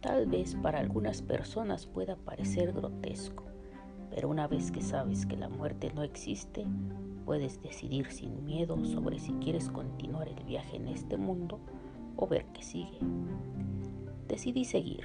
[0.00, 3.44] Tal vez para algunas personas pueda parecer grotesco,
[4.10, 6.66] pero una vez que sabes que la muerte no existe,
[7.26, 11.58] puedes decidir sin miedo sobre si quieres continuar el viaje en este mundo
[12.16, 12.98] o ver qué sigue.
[14.26, 15.04] Decidí seguir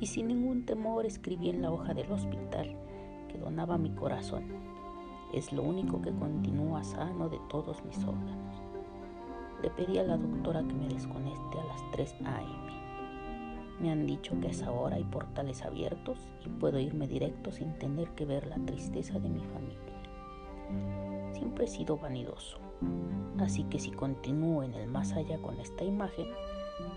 [0.00, 2.74] y sin ningún temor escribí en la hoja del hospital
[3.28, 4.44] que donaba mi corazón.
[5.34, 8.62] Es lo único que continúa sano de todos mis órganos.
[9.62, 12.61] Le pedí a la doctora que me desconecte a las 3 a.m.
[13.82, 17.78] Me han dicho que a esa hora hay portales abiertos y puedo irme directo sin
[17.78, 21.32] tener que ver la tristeza de mi familia.
[21.32, 22.58] Siempre he sido vanidoso,
[23.38, 26.28] así que si continúo en el más allá con esta imagen,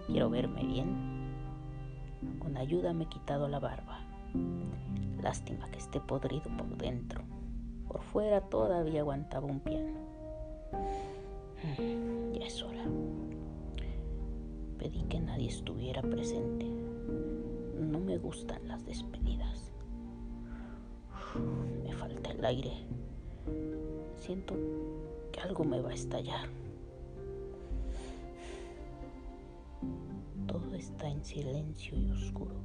[0.07, 1.25] quiero verme bien
[2.39, 3.99] con ayuda me he quitado la barba.
[5.21, 7.21] Lástima que esté podrido por dentro.
[7.87, 10.04] Por fuera todavía aguantaba un piano.
[14.95, 16.65] Pedí que nadie estuviera presente.
[17.79, 19.73] No me gustan las despedidas.
[21.83, 22.71] Me falta el aire.
[24.15, 24.55] Siento
[25.33, 26.47] que algo me va a estallar.
[30.47, 32.55] Todo está en silencio y oscuro.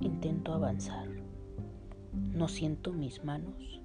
[0.00, 1.08] Intento avanzar.
[2.14, 3.82] No siento mis manos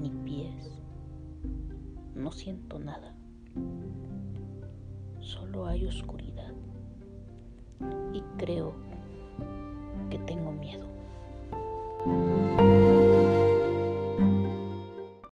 [0.00, 0.82] ni pies.
[2.16, 3.14] No siento nada.
[5.24, 6.52] Solo hay oscuridad.
[8.12, 8.76] Y creo